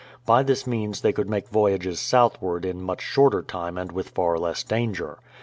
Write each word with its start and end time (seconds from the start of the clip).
By 0.25 0.41
this 0.41 0.65
means 0.65 1.01
they 1.01 1.13
could 1.13 1.29
make 1.29 1.47
voyages 1.49 1.99
southward 1.99 2.65
in 2.65 2.81
much 2.81 3.03
shorter 3.03 3.43
time 3.43 3.77
and 3.77 3.91
with 3.91 4.09
far 4.09 4.39
less 4.39 4.63
danger. 4.63 5.19